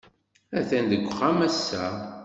Atan 0.57 0.85
deg 0.91 1.03
uxxam 1.09 1.39
ass-a. 1.47 1.85